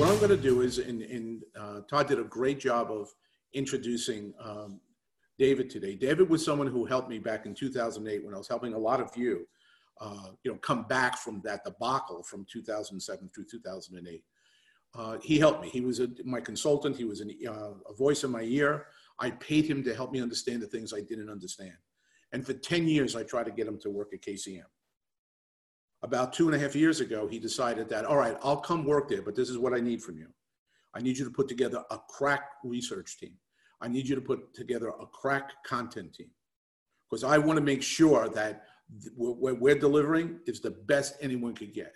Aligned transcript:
what 0.00 0.08
I'm 0.08 0.16
going 0.16 0.30
to 0.30 0.36
do 0.38 0.62
is, 0.62 0.78
and, 0.78 1.42
uh, 1.54 1.80
Todd 1.82 2.08
did 2.08 2.18
a 2.18 2.24
great 2.24 2.58
job 2.58 2.90
of 2.90 3.10
introducing 3.52 4.32
um, 4.42 4.80
David 5.38 5.68
today. 5.68 5.94
David 5.94 6.30
was 6.30 6.42
someone 6.42 6.68
who 6.68 6.86
helped 6.86 7.10
me 7.10 7.18
back 7.18 7.44
in 7.44 7.54
2008 7.54 8.24
when 8.24 8.34
I 8.34 8.38
was 8.38 8.48
helping 8.48 8.72
a 8.72 8.78
lot 8.78 9.02
of 9.02 9.14
you, 9.14 9.46
uh, 10.00 10.30
you 10.42 10.52
know, 10.52 10.56
come 10.58 10.84
back 10.84 11.18
from 11.18 11.42
that 11.44 11.64
debacle 11.64 12.22
from 12.22 12.46
2007 12.50 13.28
through 13.34 13.44
2008. 13.50 14.24
Uh, 14.94 15.18
he 15.22 15.38
helped 15.38 15.60
me. 15.60 15.68
He 15.68 15.82
was 15.82 16.00
a, 16.00 16.08
my 16.24 16.40
consultant. 16.40 16.96
He 16.96 17.04
was 17.04 17.20
an, 17.20 17.32
uh, 17.46 17.72
a 17.86 17.94
voice 17.94 18.24
in 18.24 18.30
my 18.30 18.42
ear. 18.42 18.86
I 19.18 19.32
paid 19.32 19.66
him 19.66 19.84
to 19.84 19.94
help 19.94 20.12
me 20.12 20.22
understand 20.22 20.62
the 20.62 20.66
things 20.66 20.94
I 20.94 21.02
didn't 21.02 21.28
understand. 21.28 21.76
And 22.32 22.46
for 22.46 22.54
10 22.54 22.88
years, 22.88 23.16
I 23.16 23.22
tried 23.22 23.44
to 23.44 23.52
get 23.52 23.66
him 23.66 23.78
to 23.82 23.90
work 23.90 24.14
at 24.14 24.22
KCM. 24.22 24.62
About 26.02 26.32
two 26.32 26.46
and 26.46 26.56
a 26.56 26.58
half 26.58 26.74
years 26.74 27.00
ago, 27.00 27.26
he 27.26 27.38
decided 27.38 27.88
that, 27.90 28.04
all 28.04 28.16
right, 28.16 28.36
I'll 28.42 28.56
come 28.56 28.84
work 28.84 29.08
there, 29.08 29.22
but 29.22 29.34
this 29.34 29.50
is 29.50 29.58
what 29.58 29.74
I 29.74 29.80
need 29.80 30.02
from 30.02 30.16
you. 30.16 30.28
I 30.94 31.00
need 31.00 31.18
you 31.18 31.24
to 31.24 31.30
put 31.30 31.48
together 31.48 31.84
a 31.90 31.98
crack 32.08 32.42
research 32.64 33.18
team. 33.18 33.34
I 33.80 33.88
need 33.88 34.08
you 34.08 34.14
to 34.14 34.20
put 34.20 34.54
together 34.54 34.88
a 34.88 35.06
crack 35.06 35.52
content 35.64 36.14
team 36.14 36.30
because 37.08 37.24
I 37.24 37.38
want 37.38 37.58
to 37.58 37.64
make 37.64 37.82
sure 37.82 38.28
that 38.30 38.64
what 39.16 39.60
we're 39.60 39.78
delivering 39.78 40.40
is 40.46 40.60
the 40.60 40.70
best 40.70 41.16
anyone 41.20 41.54
could 41.54 41.72
get. 41.72 41.92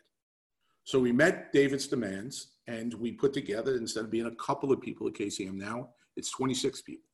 So 0.84 1.00
we 1.00 1.12
met 1.12 1.52
David's 1.52 1.86
demands 1.86 2.52
and 2.66 2.94
we 2.94 3.12
put 3.12 3.32
together, 3.32 3.76
instead 3.76 4.04
of 4.04 4.10
being 4.10 4.26
a 4.26 4.34
couple 4.36 4.70
of 4.70 4.80
people 4.80 5.06
at 5.08 5.14
KCM 5.14 5.54
now, 5.54 5.90
it's 6.16 6.30
26 6.30 6.82
people. 6.82 7.08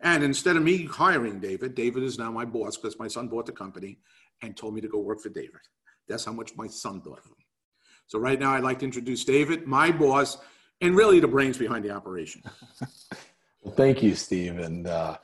And 0.00 0.22
instead 0.22 0.56
of 0.56 0.62
me 0.62 0.84
hiring 0.84 1.40
David, 1.40 1.74
David 1.74 2.02
is 2.02 2.18
now 2.18 2.30
my 2.30 2.44
boss 2.44 2.76
because 2.76 2.98
my 2.98 3.08
son 3.08 3.28
bought 3.28 3.46
the 3.46 3.52
company 3.52 3.98
and 4.42 4.56
told 4.56 4.74
me 4.74 4.80
to 4.80 4.88
go 4.88 4.98
work 4.98 5.20
for 5.20 5.28
David. 5.28 5.60
That's 6.08 6.24
how 6.24 6.32
much 6.32 6.56
my 6.56 6.66
son 6.66 7.00
thought 7.00 7.18
of 7.18 7.24
him. 7.24 7.34
So 8.06 8.18
right 8.18 8.38
now 8.38 8.52
I'd 8.52 8.62
like 8.62 8.78
to 8.80 8.84
introduce 8.84 9.24
David, 9.24 9.66
my 9.66 9.90
boss, 9.90 10.38
and 10.80 10.96
really 10.96 11.20
the 11.20 11.28
brains 11.28 11.58
behind 11.58 11.84
the 11.84 11.90
operation. 11.90 12.42
well, 13.62 13.74
thank 13.74 14.02
you, 14.02 14.14
Steve. 14.14 14.58
And, 14.58 14.86
uh, 14.86 15.16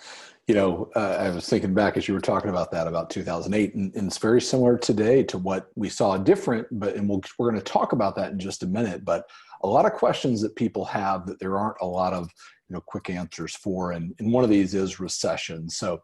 you 0.48 0.54
know, 0.56 0.90
uh, 0.96 1.16
I 1.20 1.30
was 1.30 1.48
thinking 1.48 1.74
back 1.74 1.96
as 1.96 2.08
you 2.08 2.14
were 2.14 2.20
talking 2.20 2.50
about 2.50 2.72
that 2.72 2.88
about 2.88 3.10
2008, 3.10 3.74
and, 3.74 3.94
and 3.94 4.08
it's 4.08 4.18
very 4.18 4.40
similar 4.40 4.76
today 4.76 5.22
to 5.24 5.38
what 5.38 5.70
we 5.76 5.88
saw 5.88 6.16
different. 6.18 6.66
But 6.72 6.96
and 6.96 7.08
we'll, 7.08 7.22
we're 7.38 7.50
going 7.50 7.62
to 7.62 7.72
talk 7.72 7.92
about 7.92 8.16
that 8.16 8.32
in 8.32 8.40
just 8.40 8.64
a 8.64 8.66
minute. 8.66 9.04
But 9.04 9.28
a 9.62 9.68
lot 9.68 9.86
of 9.86 9.92
questions 9.92 10.40
that 10.42 10.56
people 10.56 10.84
have 10.84 11.26
that 11.26 11.38
there 11.38 11.58
aren't 11.58 11.80
a 11.80 11.86
lot 11.86 12.12
of 12.12 12.30
you 12.68 12.74
know 12.74 12.82
quick 12.86 13.10
answers 13.10 13.54
for, 13.54 13.92
and, 13.92 14.14
and 14.18 14.32
one 14.32 14.44
of 14.44 14.50
these 14.50 14.74
is 14.74 15.00
recession. 15.00 15.68
So 15.68 16.00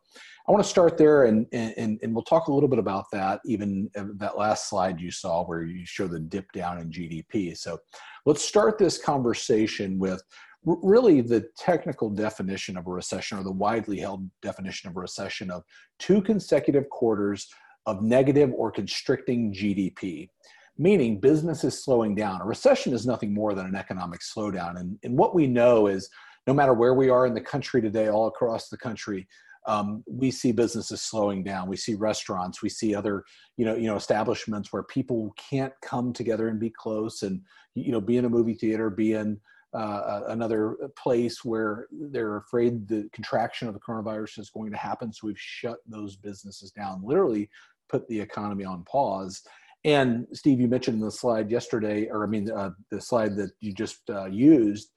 I 0.49 0.53
want 0.53 0.63
to 0.63 0.69
start 0.69 0.97
there, 0.97 1.25
and, 1.25 1.47
and 1.53 1.99
and 2.03 2.15
we'll 2.15 2.25
talk 2.25 2.49
a 2.49 2.53
little 2.53 2.69
bit 2.69 2.79
about 2.79 3.07
that. 3.13 3.41
Even 3.45 3.91
uh, 3.97 4.05
that 4.17 4.39
last 4.39 4.69
slide 4.69 5.01
you 5.01 5.11
saw 5.11 5.45
where 5.45 5.63
you 5.63 5.85
show 5.85 6.07
the 6.07 6.21
dip 6.21 6.51
down 6.53 6.79
in 6.79 6.91
GDP. 6.91 7.57
So 7.57 7.79
let's 8.27 8.43
start 8.43 8.79
this 8.79 8.99
conversation 8.99 9.99
with 9.99 10.23
really 10.65 11.21
the 11.21 11.49
technical 11.57 12.11
definition 12.11 12.77
of 12.77 12.87
a 12.87 12.91
recession 12.91 13.39
or 13.39 13.43
the 13.43 13.51
widely 13.51 13.99
held 13.99 14.29
definition 14.43 14.91
of 14.91 14.97
a 14.97 15.01
recession 15.01 15.51
of 15.51 15.63
two 15.99 16.21
consecutive 16.21 16.89
quarters 16.91 17.49
of 17.87 18.03
negative 18.03 18.53
or 18.55 18.71
constricting 18.71 19.53
GDP, 19.53 20.29
meaning 20.79 21.21
business 21.21 21.65
is 21.65 21.83
slowing 21.83 22.15
down. 22.15 22.41
A 22.41 22.45
recession 22.45 22.93
is 22.93 23.07
nothing 23.07 23.35
more 23.35 23.55
than 23.55 23.67
an 23.67 23.75
economic 23.75 24.21
slowdown. 24.21 24.79
And, 24.79 24.99
and 25.03 25.19
what 25.19 25.35
we 25.35 25.47
know 25.47 25.89
is 25.89 26.09
no 26.47 26.55
matter 26.55 26.73
where 26.73 26.95
we 26.95 27.11
are 27.11 27.27
in 27.27 27.35
the 27.35 27.41
country 27.41 27.83
today, 27.83 28.09
all 28.09 28.29
across 28.29 28.69
the 28.69 28.77
country, 28.77 29.27
um, 29.67 30.03
we 30.07 30.31
see 30.31 30.53
businesses 30.53 31.03
slowing 31.03 31.45
down. 31.45 31.69
We 31.69 31.77
see 31.77 31.95
restaurants, 31.95 32.63
we 32.63 32.71
see 32.71 32.95
other, 32.95 33.25
you 33.57 33.67
know, 33.67 33.77
you 33.77 33.87
know, 33.87 33.97
establishments 33.97 34.73
where 34.73 34.85
people 34.85 35.35
can't 35.37 35.75
come 35.83 36.13
together 36.13 36.49
and 36.49 36.59
be 36.59 36.71
close, 36.71 37.23
and 37.23 37.43
you 37.75 37.93
know, 37.93 38.01
be 38.01 38.17
in 38.17 38.25
a 38.25 38.31
movie 38.31 38.55
theater, 38.55 38.89
be 38.89 39.13
in 39.13 39.39
uh, 39.75 40.23
another 40.29 40.77
place 40.97 41.45
where 41.45 41.87
they're 41.93 42.39
afraid 42.39 42.89
the 42.89 43.09
contraction 43.13 43.69
of 43.69 43.75
the 43.75 43.81
coronavirus 43.81 44.39
is 44.39 44.51
going 44.51 44.71
to 44.71 44.79
happen. 44.79 45.13
So 45.13 45.27
we've 45.27 45.39
shut 45.39 45.79
those 45.87 46.17
businesses 46.17 46.71
down, 46.71 47.03
literally 47.05 47.51
put 47.89 48.09
the 48.09 48.21
economy 48.21 48.65
on 48.65 48.85
pause. 48.85 49.43
And 49.85 50.27
Steve, 50.33 50.61
you 50.61 50.69
mentioned 50.69 51.03
the 51.03 51.11
slide 51.11 51.51
yesterday, 51.51 52.09
or 52.11 52.25
I 52.25 52.27
mean, 52.27 52.51
uh, 52.51 52.71
the 52.91 53.01
slide 53.01 53.37
that 53.37 53.53
you 53.61 53.73
just 53.73 54.01
uh, 54.11 54.27
used, 54.27 54.91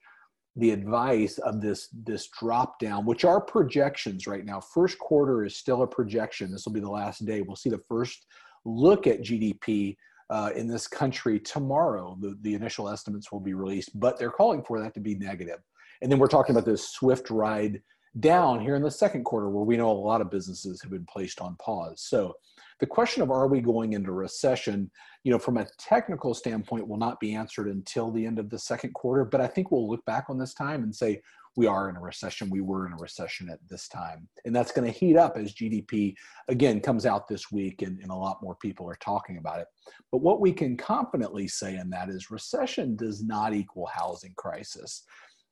the 0.56 0.70
advice 0.70 1.38
of 1.38 1.60
this 1.62 1.88
this 2.04 2.28
drop 2.38 2.78
down, 2.78 3.06
which 3.06 3.24
are 3.24 3.40
projections 3.40 4.26
right 4.26 4.44
now. 4.44 4.60
First 4.60 4.98
quarter 4.98 5.44
is 5.44 5.56
still 5.56 5.82
a 5.82 5.86
projection. 5.86 6.50
This 6.50 6.66
will 6.66 6.72
be 6.72 6.80
the 6.80 6.90
last 6.90 7.24
day. 7.24 7.40
We'll 7.40 7.56
see 7.56 7.70
the 7.70 7.82
first 7.88 8.26
look 8.64 9.06
at 9.06 9.22
GDP 9.22 9.96
uh, 10.30 10.50
in 10.54 10.68
this 10.68 10.86
country 10.86 11.38
tomorrow. 11.40 12.16
The, 12.20 12.36
the 12.42 12.54
initial 12.54 12.88
estimates 12.88 13.32
will 13.32 13.40
be 13.40 13.54
released, 13.54 13.98
but 13.98 14.18
they're 14.18 14.30
calling 14.30 14.62
for 14.62 14.80
that 14.80 14.94
to 14.94 15.00
be 15.00 15.14
negative. 15.14 15.60
And 16.02 16.10
then 16.10 16.18
we're 16.18 16.26
talking 16.26 16.54
about 16.54 16.66
this 16.66 16.90
swift 16.90 17.30
ride 17.30 17.80
down 18.20 18.60
here 18.60 18.74
in 18.74 18.82
the 18.82 18.90
second 18.90 19.24
quarter, 19.24 19.48
where 19.48 19.64
we 19.64 19.76
know 19.76 19.90
a 19.90 19.92
lot 19.92 20.20
of 20.20 20.30
businesses 20.30 20.82
have 20.82 20.90
been 20.90 21.06
placed 21.06 21.40
on 21.40 21.56
pause. 21.56 22.02
So 22.06 22.34
the 22.82 22.86
question 22.86 23.22
of 23.22 23.30
are 23.30 23.46
we 23.46 23.60
going 23.60 23.92
into 23.92 24.10
recession, 24.10 24.90
you 25.22 25.30
know, 25.30 25.38
from 25.38 25.56
a 25.56 25.68
technical 25.78 26.34
standpoint, 26.34 26.88
will 26.88 26.96
not 26.96 27.20
be 27.20 27.32
answered 27.32 27.68
until 27.68 28.10
the 28.10 28.26
end 28.26 28.40
of 28.40 28.50
the 28.50 28.58
second 28.58 28.92
quarter. 28.92 29.24
But 29.24 29.40
I 29.40 29.46
think 29.46 29.70
we'll 29.70 29.88
look 29.88 30.04
back 30.04 30.24
on 30.28 30.36
this 30.36 30.52
time 30.52 30.82
and 30.82 30.92
say, 30.92 31.22
we 31.54 31.68
are 31.68 31.88
in 31.88 31.96
a 31.96 32.00
recession. 32.00 32.50
We 32.50 32.60
were 32.60 32.88
in 32.88 32.92
a 32.92 32.96
recession 32.96 33.48
at 33.50 33.60
this 33.68 33.86
time. 33.86 34.26
And 34.44 34.56
that's 34.56 34.72
going 34.72 34.90
to 34.90 34.98
heat 34.98 35.16
up 35.16 35.36
as 35.36 35.54
GDP 35.54 36.16
again 36.48 36.80
comes 36.80 37.06
out 37.06 37.28
this 37.28 37.52
week 37.52 37.82
and, 37.82 38.00
and, 38.00 38.10
a 38.10 38.16
lot 38.16 38.42
more 38.42 38.56
people 38.56 38.88
are 38.88 38.98
talking 39.00 39.36
about 39.36 39.60
it. 39.60 39.68
But 40.10 40.22
what 40.22 40.40
we 40.40 40.52
can 40.52 40.76
confidently 40.76 41.46
say 41.46 41.76
in 41.76 41.88
that 41.90 42.08
is 42.08 42.32
recession 42.32 42.96
does 42.96 43.22
not 43.22 43.54
equal 43.54 43.86
housing 43.86 44.32
crisis. 44.36 45.04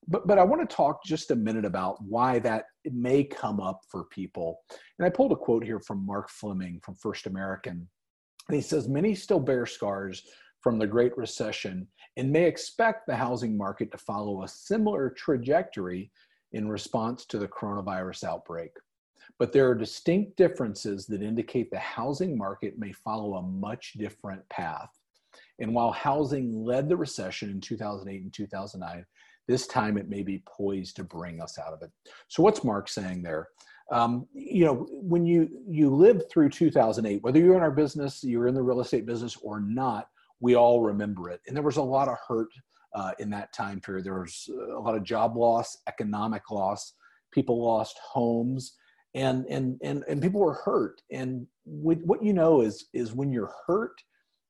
But, 0.09 0.27
but 0.27 0.39
I 0.39 0.45
want 0.45 0.69
to 0.69 0.77
talk 0.77 1.05
just 1.05 1.31
a 1.31 1.37
minute 1.37 1.65
about 1.65 2.03
why 2.03 2.39
that 2.41 2.65
may 2.85 3.25
come 3.25 3.61
up 3.61 3.81
for 3.89 4.05
people. 4.05 4.61
And 4.99 5.07
I 5.07 5.11
pulled 5.11 5.33
a 5.33 5.37
quote 5.37 5.65
here 5.65 5.81
from 5.81 6.05
Mark 6.07 6.31
Fleming 6.31 6.81
from 6.83 6.95
First 6.97 7.27
American. 7.27 7.89
And 8.49 8.57
he 8.57 8.63
says, 8.63 8.89
Many 8.89 9.15
still 9.15 9.41
bear 9.41 9.67
scars 9.67 10.25
from 10.61 10.79
the 10.79 10.87
Great 10.87 11.17
Recession 11.17 11.87
and 12.17 12.31
may 12.31 12.45
expect 12.45 13.07
the 13.07 13.17
housing 13.17 13.57
market 13.57 13.91
to 13.93 13.99
follow 13.99 14.43
a 14.43 14.49
similar 14.49 15.11
trajectory 15.11 16.11
in 16.53 16.69
response 16.69 17.25
to 17.27 17.39
the 17.39 17.49
coronavirus 17.49 18.25
outbreak. 18.25 18.71
But 19.39 19.53
there 19.53 19.69
are 19.71 19.75
distinct 19.75 20.37
differences 20.37 21.07
that 21.07 21.23
indicate 21.23 21.71
the 21.71 21.79
housing 21.79 22.37
market 22.37 22.79
may 22.79 22.93
follow 22.93 23.35
a 23.35 23.43
much 23.43 23.95
different 23.95 24.47
path. 24.49 24.91
And 25.61 25.75
while 25.75 25.93
housing 25.93 26.65
led 26.65 26.89
the 26.89 26.97
recession 26.97 27.51
in 27.51 27.61
2008 27.61 28.23
and 28.23 28.33
2009, 28.33 29.07
this 29.51 29.67
time 29.67 29.99
it 29.99 30.09
may 30.09 30.23
be 30.23 30.45
poised 30.47 30.95
to 30.97 31.05
bring 31.05 31.43
us 31.43 31.59
out 31.59 31.73
of 31.73 31.83
it. 31.83 31.91
So, 32.29 32.41
what's 32.41 32.63
Mark 32.63 32.89
saying 32.89 33.23
there? 33.23 33.49
Um, 33.91 34.29
you 34.33 34.65
know, 34.65 34.87
when 34.91 35.27
you 35.27 35.49
you 35.69 35.91
lived 35.91 36.31
through 36.31 36.51
2008, 36.51 37.23
whether 37.23 37.41
you're 37.41 37.57
in 37.57 37.63
our 37.63 37.73
business, 37.73 38.23
you're 38.23 38.47
in 38.47 38.55
the 38.55 38.63
real 38.63 38.81
estate 38.81 39.07
business 39.07 39.37
or 39.43 39.61
not, 39.61 40.07
we 40.39 40.55
all 40.55 40.83
remember 40.83 41.29
it. 41.31 41.41
And 41.47 41.57
there 41.57 41.65
was 41.65 41.79
a 41.79 41.83
lot 41.83 42.09
of 42.09 42.17
hurt 42.29 42.51
uh, 42.95 43.11
in 43.19 43.29
that 43.31 43.53
time 43.53 43.81
period. 43.81 44.05
There 44.05 44.21
was 44.21 44.49
a 44.77 44.79
lot 44.79 44.95
of 44.95 45.03
job 45.03 45.37
loss, 45.37 45.77
economic 45.89 46.53
loss. 46.53 46.95
People 47.33 47.61
lost 47.61 47.99
homes, 47.99 48.77
and 49.15 49.47
and 49.47 49.81
and 49.83 50.05
and 50.09 50.23
people 50.23 50.41
were 50.41 50.61
hurt. 50.65 51.03
And 51.11 51.49
what 51.65 52.23
you 52.23 52.33
know 52.33 52.61
is 52.61 52.87
is 52.95 53.13
when 53.13 53.33
you're 53.33 53.53
hurt, 53.67 54.01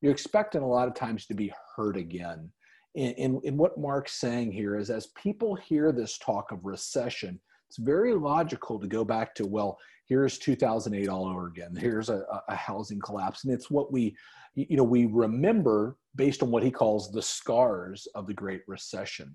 you're 0.03 0.13
expecting 0.13 0.61
a 0.61 0.69
lot 0.69 0.89
of 0.89 0.95
times 0.95 1.25
to 1.27 1.35
be 1.35 1.51
hurt 1.75 1.97
again. 1.97 2.51
And, 2.97 3.41
and, 3.45 3.57
what 3.57 3.79
Mark's 3.79 4.19
saying 4.19 4.51
here 4.51 4.77
is, 4.77 4.91
as 4.91 5.09
people 5.09 5.55
hear 5.55 5.93
this 5.93 6.19
talk 6.19 6.51
of 6.51 6.65
recession, 6.65 7.39
it's 7.69 7.79
very 7.79 8.15
logical 8.15 8.81
to 8.81 8.89
go 8.89 9.05
back 9.05 9.33
to 9.37 9.47
well 9.47 9.79
here's 10.11 10.39
2008 10.39 11.09
all 11.09 11.27
over 11.27 11.47
again. 11.47 11.75
Here's 11.77 12.09
a, 12.09 12.25
a 12.49 12.57
housing 12.57 12.99
collapse. 12.99 13.45
And 13.45 13.55
it's 13.55 13.71
what 13.71 13.93
we 13.93 14.17
you 14.55 14.77
know 14.77 14.85
we 14.85 15.07
remember 15.07 15.97
based 16.17 16.43
on 16.43 16.51
what 16.51 16.65
he 16.65 16.73
calls 16.73 17.13
the 17.13 17.23
scars 17.23 18.09
of 18.17 18.27
the 18.27 18.35
great 18.35 18.63
recession. 18.67 19.33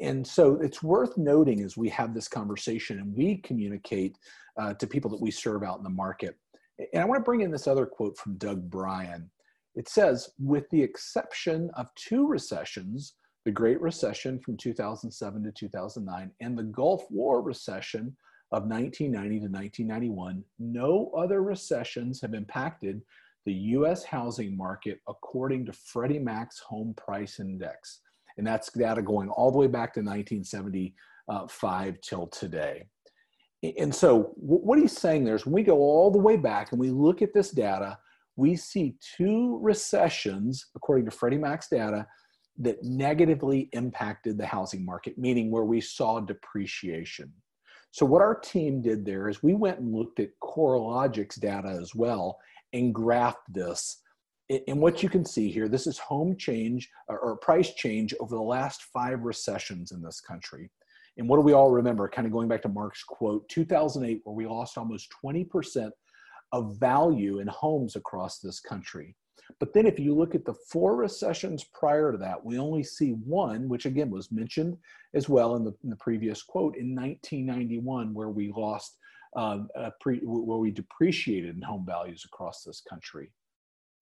And 0.00 0.26
so 0.26 0.58
it's 0.62 0.82
worth 0.82 1.18
noting 1.18 1.60
as 1.60 1.76
we 1.76 1.90
have 1.90 2.14
this 2.14 2.28
conversation 2.28 2.98
and 2.98 3.14
we 3.14 3.36
communicate 3.38 4.16
uh, 4.58 4.72
to 4.74 4.86
people 4.86 5.10
that 5.10 5.20
we 5.20 5.30
serve 5.30 5.62
out 5.62 5.76
in 5.76 5.84
the 5.84 5.90
market. 5.90 6.36
And 6.92 7.02
i 7.02 7.04
want 7.04 7.20
to 7.20 7.24
bring 7.24 7.42
in 7.42 7.50
this 7.50 7.68
other 7.68 7.86
quote 7.86 8.16
from 8.16 8.36
doug 8.36 8.68
bryan 8.68 9.30
it 9.74 9.88
says 9.88 10.30
with 10.38 10.68
the 10.70 10.82
exception 10.82 11.70
of 11.76 11.86
two 11.94 12.26
recessions 12.26 13.14
the 13.44 13.50
great 13.50 13.80
recession 13.80 14.38
from 14.38 14.56
2007 14.56 15.42
to 15.42 15.52
2009 15.52 16.30
and 16.40 16.58
the 16.58 16.62
gulf 16.62 17.04
war 17.10 17.42
recession 17.42 18.16
of 18.52 18.64
1990 18.64 19.40
to 19.40 19.52
1991 19.52 20.42
no 20.58 21.10
other 21.16 21.42
recessions 21.42 22.20
have 22.20 22.34
impacted 22.34 23.02
the 23.44 23.52
US 23.52 24.04
housing 24.04 24.56
market 24.56 25.00
according 25.08 25.66
to 25.66 25.72
Freddie 25.72 26.18
Mac's 26.18 26.58
home 26.60 26.94
price 26.96 27.40
index. 27.40 28.00
And 28.36 28.46
that's 28.46 28.72
data 28.72 29.02
going 29.02 29.28
all 29.28 29.50
the 29.50 29.58
way 29.58 29.66
back 29.66 29.92
to 29.94 30.00
1975 30.00 32.00
till 32.00 32.26
today. 32.28 32.86
And 33.78 33.94
so, 33.94 34.32
what 34.36 34.78
he's 34.78 34.96
saying 34.96 35.24
there 35.24 35.36
is 35.36 35.46
when 35.46 35.54
we 35.54 35.62
go 35.62 35.78
all 35.78 36.10
the 36.10 36.18
way 36.18 36.36
back 36.36 36.72
and 36.72 36.80
we 36.80 36.90
look 36.90 37.22
at 37.22 37.32
this 37.32 37.50
data, 37.50 37.96
we 38.36 38.56
see 38.56 38.96
two 39.16 39.58
recessions, 39.62 40.66
according 40.74 41.04
to 41.04 41.10
Freddie 41.10 41.38
Mac's 41.38 41.68
data, 41.68 42.06
that 42.58 42.82
negatively 42.82 43.68
impacted 43.72 44.38
the 44.38 44.46
housing 44.46 44.84
market, 44.84 45.18
meaning 45.18 45.50
where 45.50 45.64
we 45.64 45.80
saw 45.80 46.20
depreciation. 46.20 47.32
So, 47.90 48.04
what 48.06 48.22
our 48.22 48.34
team 48.34 48.82
did 48.82 49.04
there 49.04 49.28
is 49.28 49.42
we 49.42 49.54
went 49.54 49.78
and 49.78 49.94
looked 49.94 50.20
at 50.20 50.30
CoreLogic's 50.42 51.36
data 51.36 51.78
as 51.80 51.94
well 51.94 52.38
and 52.72 52.94
graphed 52.94 53.46
this. 53.48 54.00
And 54.66 54.80
what 54.80 55.02
you 55.02 55.08
can 55.08 55.24
see 55.24 55.50
here, 55.50 55.68
this 55.68 55.86
is 55.86 55.98
home 55.98 56.36
change 56.36 56.90
or 57.08 57.38
price 57.38 57.72
change 57.74 58.12
over 58.20 58.34
the 58.34 58.42
last 58.42 58.82
five 58.92 59.22
recessions 59.22 59.92
in 59.92 60.02
this 60.02 60.20
country. 60.20 60.70
And 61.16 61.28
what 61.28 61.36
do 61.36 61.42
we 61.42 61.52
all 61.52 61.70
remember? 61.70 62.08
Kind 62.08 62.26
of 62.26 62.32
going 62.32 62.48
back 62.48 62.62
to 62.62 62.68
Mark's 62.68 63.04
quote 63.04 63.48
2008, 63.48 64.20
where 64.24 64.34
we 64.34 64.46
lost 64.46 64.76
almost 64.76 65.08
20% 65.24 65.90
of 66.54 66.76
value 66.78 67.40
in 67.40 67.48
homes 67.48 67.96
across 67.96 68.38
this 68.38 68.60
country. 68.60 69.16
But 69.58 69.74
then 69.74 69.86
if 69.86 69.98
you 69.98 70.14
look 70.14 70.36
at 70.36 70.44
the 70.44 70.54
four 70.70 70.94
recessions 70.94 71.64
prior 71.64 72.12
to 72.12 72.18
that, 72.18 72.42
we 72.44 72.60
only 72.60 72.84
see 72.84 73.10
one, 73.10 73.68
which 73.68 73.86
again 73.86 74.08
was 74.08 74.30
mentioned 74.30 74.76
as 75.14 75.28
well 75.28 75.56
in 75.56 75.64
the, 75.64 75.72
in 75.82 75.90
the 75.90 75.96
previous 75.96 76.44
quote 76.44 76.76
in 76.76 76.94
1991, 76.94 78.14
where 78.14 78.28
we 78.28 78.52
lost, 78.56 78.98
um, 79.34 79.68
pre, 80.00 80.20
where 80.22 80.58
we 80.58 80.70
depreciated 80.70 81.56
in 81.56 81.62
home 81.62 81.84
values 81.84 82.24
across 82.24 82.62
this 82.62 82.80
country. 82.88 83.32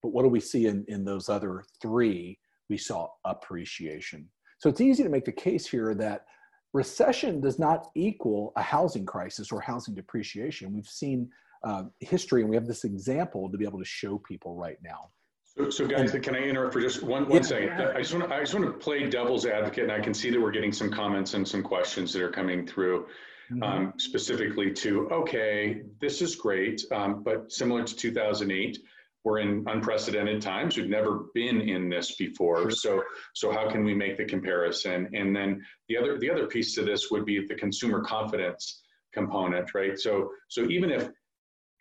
But 0.03 0.09
what 0.09 0.21
do 0.21 0.29
we 0.29 0.39
see 0.39 0.67
in, 0.67 0.85
in 0.87 1.03
those 1.03 1.29
other 1.29 1.63
three? 1.81 2.37
We 2.69 2.77
saw 2.77 3.07
appreciation. 3.25 4.29
So 4.59 4.69
it's 4.69 4.79
easy 4.79 5.01
to 5.01 5.09
make 5.09 5.25
the 5.25 5.31
case 5.31 5.67
here 5.67 5.95
that 5.95 6.25
recession 6.71 7.41
does 7.41 7.57
not 7.57 7.87
equal 7.95 8.53
a 8.55 8.61
housing 8.61 9.07
crisis 9.07 9.51
or 9.51 9.59
housing 9.59 9.95
depreciation. 9.95 10.71
We've 10.71 10.85
seen 10.85 11.29
uh, 11.63 11.83
history 11.99 12.41
and 12.41 12.49
we 12.49 12.55
have 12.55 12.67
this 12.67 12.83
example 12.83 13.49
to 13.49 13.57
be 13.57 13.65
able 13.65 13.79
to 13.79 13.85
show 13.85 14.17
people 14.17 14.55
right 14.55 14.77
now. 14.83 15.09
So, 15.55 15.69
so 15.69 15.87
guys, 15.87 16.11
can 16.11 16.35
I 16.35 16.39
interrupt 16.39 16.73
for 16.73 16.81
just 16.81 17.03
one, 17.03 17.27
one 17.27 17.41
yeah. 17.41 17.47
second? 17.47 17.81
I 17.81 17.99
just 17.99 18.13
want 18.13 18.27
to, 18.27 18.35
I 18.35 18.39
just 18.39 18.53
want 18.55 18.65
to 18.65 18.71
play 18.71 19.07
devil's 19.07 19.45
advocate, 19.45 19.83
and 19.83 19.91
I 19.91 19.99
can 19.99 20.13
see 20.13 20.31
that 20.31 20.41
we're 20.41 20.51
getting 20.51 20.73
some 20.73 20.89
comments 20.89 21.35
and 21.35 21.47
some 21.47 21.61
questions 21.61 22.11
that 22.13 22.23
are 22.23 22.31
coming 22.31 22.65
through, 22.65 23.05
mm-hmm. 23.51 23.61
um, 23.61 23.93
specifically 23.97 24.71
to 24.73 25.09
okay, 25.11 25.83
this 26.01 26.23
is 26.23 26.35
great, 26.35 26.81
um, 26.91 27.21
but 27.23 27.51
similar 27.51 27.83
to 27.83 27.95
2008, 27.95 28.79
we're 29.23 29.39
in 29.39 29.63
unprecedented 29.67 30.41
times. 30.41 30.75
We've 30.75 30.89
never 30.89 31.25
been 31.35 31.61
in 31.61 31.87
this 31.87 32.15
before, 32.15 32.71
so 32.71 33.03
so 33.35 33.51
how 33.51 33.69
can 33.69 33.85
we 33.85 33.93
make 33.93 34.17
the 34.17 34.25
comparison? 34.25 35.07
And 35.13 35.35
then 35.35 35.63
the 35.87 35.97
other 35.97 36.17
the 36.17 36.31
other 36.31 36.47
piece 36.47 36.73
to 36.75 36.83
this 36.83 37.11
would 37.11 37.25
be 37.25 37.45
the 37.45 37.55
consumer 37.55 38.01
confidence 38.01 38.81
component, 39.13 39.75
right? 39.75 39.99
So 39.99 40.31
so 40.49 40.63
even 40.63 40.89
if 40.89 41.09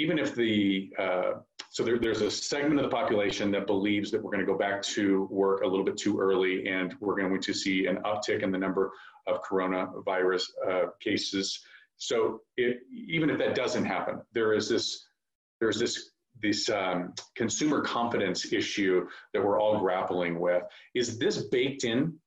even 0.03 0.19
if 0.19 0.35
the 0.35 0.93
uh, 0.99 1.33
so 1.71 1.83
there, 1.85 1.99
there's 1.99 2.21
a 2.21 2.31
segment 2.31 2.81
of 2.81 2.91
the 2.91 2.95
population 2.95 3.51
that 3.53 3.67
believes 3.67 4.11
that 4.11 4.23
we're 4.23 4.33
going 4.33 4.45
to 4.45 4.53
go 4.53 4.59
back 4.59 4.83
to 4.83 5.29
work 5.31 5.63
a 5.63 5.67
little 5.67 5.85
bit 5.85 5.97
too 5.97 6.19
early 6.19 6.67
and 6.67 6.95
we're 7.01 7.17
going 7.17 7.41
to 7.41 7.55
see 7.55 7.87
an 7.87 7.97
uptick 8.05 8.43
in 8.43 8.51
the 8.51 8.59
number 8.59 8.91
of 9.27 9.43
coronavirus 9.43 10.43
uh, 10.69 10.87
cases. 11.01 11.61
So 11.97 12.41
it, 12.57 12.81
even 12.93 13.31
if 13.31 13.39
that 13.39 13.55
doesn't 13.55 13.85
happen, 13.85 14.21
there 14.35 14.53
is 14.53 14.69
this, 14.69 15.07
there's 15.61 15.79
this, 15.79 16.11
this 16.43 16.69
um, 16.69 17.15
consumer 17.37 17.81
confidence 17.81 18.53
issue 18.53 19.07
that 19.33 19.43
we're 19.43 19.61
all 19.61 19.79
grappling 19.79 20.41
with. 20.41 20.65
Is 20.95 21.19
this 21.19 21.45
baked 21.45 21.85
in 21.85 22.19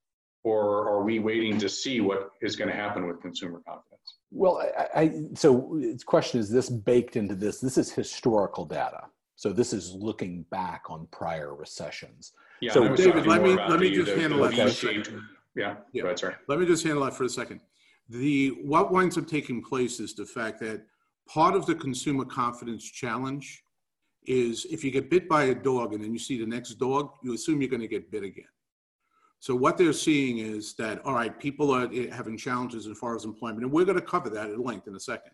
or 0.46 0.88
are 0.88 1.02
we 1.02 1.18
waiting 1.18 1.58
to 1.58 1.68
see 1.68 2.00
what 2.00 2.30
is 2.40 2.54
going 2.54 2.70
to 2.70 2.76
happen 2.76 3.08
with 3.08 3.20
consumer 3.20 3.60
confidence? 3.66 4.14
Well, 4.30 4.62
I, 4.78 5.00
I, 5.00 5.12
so 5.34 5.76
the 5.80 6.00
question 6.06 6.38
is 6.38 6.48
this 6.48 6.68
baked 6.70 7.16
into 7.16 7.34
this? 7.34 7.58
This 7.58 7.76
is 7.76 7.90
historical 7.90 8.64
data. 8.64 9.06
So 9.34 9.52
this 9.52 9.72
is 9.72 9.92
looking 9.92 10.44
back 10.52 10.84
on 10.88 11.08
prior 11.10 11.56
recessions. 11.56 12.32
Yeah, 12.60 12.72
so 12.72 12.94
David, 12.94 13.26
let 13.26 13.42
me 13.42 13.56
let 13.56 13.80
me 13.80 13.92
just 13.92 14.12
handle 14.12 14.38
that. 14.38 15.24
Yeah, 15.56 15.74
yeah. 15.92 16.02
Go 16.02 16.08
ahead, 16.08 16.18
sorry. 16.20 16.34
Let 16.46 16.60
me 16.60 16.66
just 16.66 16.84
handle 16.84 17.04
that 17.04 17.14
for 17.14 17.24
a 17.24 17.28
second. 17.28 17.60
The 18.08 18.50
what 18.62 18.92
winds 18.92 19.18
up 19.18 19.26
taking 19.26 19.64
place 19.64 19.98
is 19.98 20.14
the 20.14 20.24
fact 20.24 20.60
that 20.60 20.82
part 21.28 21.56
of 21.56 21.66
the 21.66 21.74
consumer 21.74 22.24
confidence 22.24 22.84
challenge 22.84 23.64
is 24.26 24.64
if 24.70 24.84
you 24.84 24.92
get 24.92 25.10
bit 25.10 25.28
by 25.28 25.44
a 25.44 25.54
dog 25.54 25.92
and 25.92 26.02
then 26.04 26.12
you 26.12 26.20
see 26.20 26.38
the 26.38 26.46
next 26.46 26.74
dog, 26.74 27.10
you 27.24 27.34
assume 27.34 27.60
you're 27.60 27.70
going 27.70 27.82
to 27.82 27.88
get 27.88 28.12
bit 28.12 28.22
again. 28.22 28.46
So 29.40 29.54
what 29.54 29.76
they're 29.76 29.92
seeing 29.92 30.38
is 30.38 30.74
that 30.74 31.04
all 31.04 31.14
right, 31.14 31.38
people 31.38 31.70
are 31.70 31.88
eh, 31.92 32.08
having 32.12 32.36
challenges 32.36 32.86
as 32.86 32.98
far 32.98 33.14
as 33.14 33.24
employment, 33.24 33.62
and 33.62 33.72
we're 33.72 33.84
going 33.84 34.00
to 34.00 34.04
cover 34.04 34.30
that 34.30 34.50
at 34.50 34.58
length 34.58 34.88
in 34.88 34.96
a 34.96 35.00
second. 35.00 35.32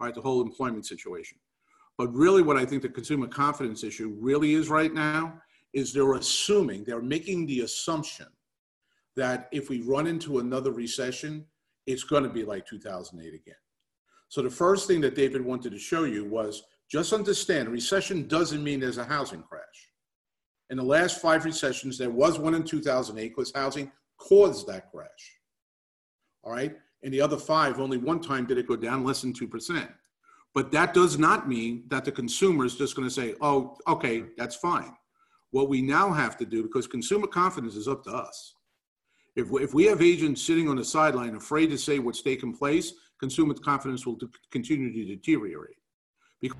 All 0.00 0.06
right, 0.06 0.14
the 0.14 0.20
whole 0.20 0.42
employment 0.42 0.86
situation. 0.86 1.38
But 1.96 2.14
really, 2.14 2.42
what 2.42 2.56
I 2.56 2.64
think 2.64 2.82
the 2.82 2.88
consumer 2.88 3.26
confidence 3.26 3.82
issue 3.82 4.16
really 4.20 4.54
is 4.54 4.68
right 4.68 4.92
now 4.92 5.40
is 5.72 5.92
they're 5.92 6.14
assuming, 6.14 6.84
they're 6.84 7.02
making 7.02 7.46
the 7.46 7.60
assumption 7.60 8.26
that 9.16 9.48
if 9.52 9.68
we 9.68 9.82
run 9.82 10.06
into 10.06 10.38
another 10.38 10.70
recession, 10.70 11.44
it's 11.86 12.04
going 12.04 12.22
to 12.22 12.28
be 12.28 12.44
like 12.44 12.66
2008 12.66 13.34
again. 13.34 13.54
So 14.28 14.42
the 14.42 14.50
first 14.50 14.86
thing 14.86 15.00
that 15.00 15.14
David 15.14 15.44
wanted 15.44 15.72
to 15.72 15.78
show 15.78 16.04
you 16.04 16.24
was 16.24 16.62
just 16.88 17.12
understand 17.12 17.68
recession 17.68 18.28
doesn't 18.28 18.62
mean 18.62 18.80
there's 18.80 18.98
a 18.98 19.04
housing 19.04 19.42
crash. 19.42 19.57
In 20.70 20.76
the 20.76 20.82
last 20.82 21.20
five 21.20 21.44
recessions, 21.44 21.96
there 21.96 22.10
was 22.10 22.38
one 22.38 22.54
in 22.54 22.62
2008 22.62 23.28
because 23.28 23.52
housing 23.54 23.90
caused 24.18 24.66
that 24.66 24.90
crash. 24.90 25.38
All 26.44 26.52
right. 26.52 26.76
In 27.02 27.12
the 27.12 27.20
other 27.20 27.36
five, 27.36 27.80
only 27.80 27.96
one 27.96 28.20
time 28.20 28.46
did 28.46 28.58
it 28.58 28.66
go 28.66 28.76
down 28.76 29.04
less 29.04 29.22
than 29.22 29.32
2%. 29.32 29.88
But 30.54 30.72
that 30.72 30.94
does 30.94 31.18
not 31.18 31.48
mean 31.48 31.84
that 31.88 32.04
the 32.04 32.12
consumer 32.12 32.64
is 32.64 32.76
just 32.76 32.96
going 32.96 33.06
to 33.06 33.14
say, 33.14 33.34
oh, 33.40 33.76
okay, 33.86 34.24
that's 34.36 34.56
fine. 34.56 34.92
What 35.50 35.68
we 35.68 35.80
now 35.80 36.10
have 36.12 36.36
to 36.38 36.44
do, 36.44 36.62
because 36.62 36.86
consumer 36.86 37.26
confidence 37.26 37.76
is 37.76 37.88
up 37.88 38.02
to 38.04 38.10
us. 38.10 38.54
If 39.36 39.50
we, 39.50 39.62
if 39.62 39.72
we 39.72 39.84
have 39.84 40.02
agents 40.02 40.42
sitting 40.42 40.68
on 40.68 40.76
the 40.76 40.84
sideline 40.84 41.36
afraid 41.36 41.68
to 41.68 41.78
say 41.78 42.00
what's 42.00 42.22
taking 42.22 42.56
place, 42.56 42.92
consumer 43.20 43.54
confidence 43.54 44.04
will 44.04 44.18
continue 44.50 44.92
to 44.92 45.14
deteriorate. 45.14 45.76
Because 46.40 46.58